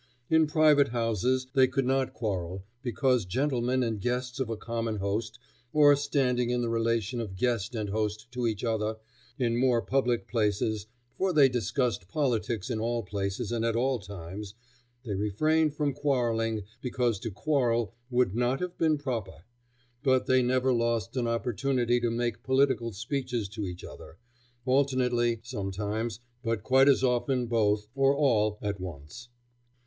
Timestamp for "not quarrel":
1.85-2.63